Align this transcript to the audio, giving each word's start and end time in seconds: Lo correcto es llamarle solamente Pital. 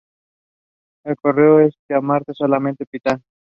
Lo 1.03 1.15
correcto 1.15 1.59
es 1.59 1.75
llamarle 1.87 2.33
solamente 2.33 2.87
Pital. 2.87 3.21